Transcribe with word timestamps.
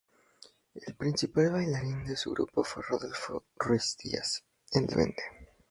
El 0.73 0.95
principal 0.95 1.51
bailarín 1.51 2.03
de 2.07 2.17
su 2.17 2.31
grupo 2.31 2.63
fue 2.63 2.81
Rodolfo 2.81 3.45
Ruiz 3.57 3.95
Díaz, 4.03 4.43
"el 4.71 4.87
Duende". 4.87 5.21